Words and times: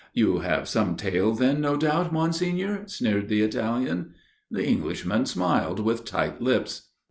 "You 0.15 0.39
have 0.39 0.67
some 0.67 0.95
tale 0.97 1.31
then, 1.35 1.61
no 1.61 1.77
doubt, 1.77 2.11
Monsignor?" 2.11 2.87
sneered 2.87 3.27
the 3.27 3.43
Italian. 3.43 4.15
The 4.49 4.65
Englishman 4.67 5.27
smiled 5.27 5.79
with 5.79 6.05
tight 6.05 6.41
lips. 6.41 6.89